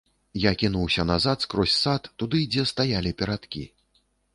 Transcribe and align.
Я 0.49 0.53
кінуўся 0.61 1.05
назад, 1.11 1.45
скрозь 1.47 1.75
сад, 1.83 2.11
туды, 2.23 2.43
дзе 2.57 2.69
стаялі 2.75 3.17
перадкі. 3.23 3.63